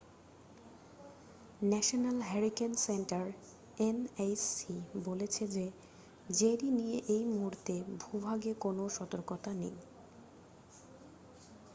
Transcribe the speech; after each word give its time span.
National 1.61 2.17
Hurricane 2.21 2.71
Center 2.85 3.25
nhc 3.95 4.57
বলছে 5.03 5.43
যে 5.47 5.65
Jerry 6.29 6.69
নিয়ে 6.71 6.97
এই 7.07 7.23
মুহূর্তে 7.25 7.73
ভূভাগে 8.01 8.51
কোন 8.59 8.77
সতর্কতা 8.89 9.51
নেই। 9.53 9.75